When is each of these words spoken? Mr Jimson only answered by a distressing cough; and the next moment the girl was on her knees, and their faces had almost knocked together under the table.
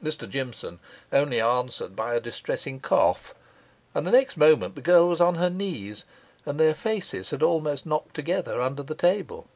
Mr 0.00 0.30
Jimson 0.30 0.78
only 1.12 1.40
answered 1.40 1.96
by 1.96 2.14
a 2.14 2.20
distressing 2.20 2.78
cough; 2.78 3.34
and 3.96 4.06
the 4.06 4.12
next 4.12 4.36
moment 4.36 4.76
the 4.76 4.80
girl 4.80 5.08
was 5.08 5.20
on 5.20 5.34
her 5.34 5.50
knees, 5.50 6.04
and 6.44 6.60
their 6.60 6.72
faces 6.72 7.30
had 7.30 7.42
almost 7.42 7.84
knocked 7.84 8.14
together 8.14 8.60
under 8.60 8.84
the 8.84 8.94
table. 8.94 9.48